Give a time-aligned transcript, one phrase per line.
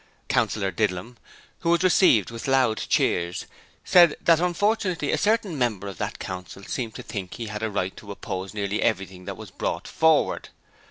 [0.29, 1.15] Councillor Didlum,
[1.59, 3.45] who was received with loud cheers,
[3.85, 7.69] said that unfortunately a certain member of that Council seemed to think he had a
[7.69, 10.49] right to oppose nearly everything that was brought forward.